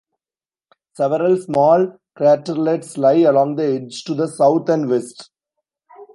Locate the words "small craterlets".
1.37-2.97